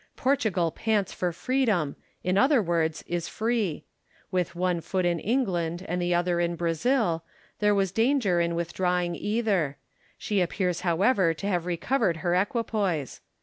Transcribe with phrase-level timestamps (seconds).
[0.15, 3.85] Portugal pants for freedom, in other words is free.
[4.31, 7.23] With one foot in England and the other in Brazil,
[7.59, 9.77] there was danger in withdrawing either:
[10.17, 13.21] she appears however to have recovered her equipoise.